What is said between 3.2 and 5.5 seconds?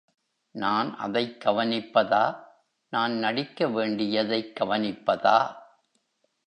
நடிக்க வேண்டியதைக் கவனிப்பதா?